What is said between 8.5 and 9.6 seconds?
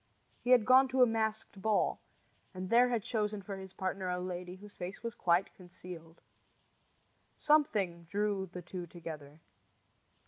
the two together.